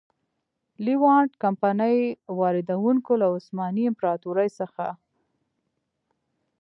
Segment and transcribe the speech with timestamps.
[0.85, 1.97] لېوانټ کمپنۍ
[2.39, 4.85] واردوونکو له عثماني امپراتورۍ څخه.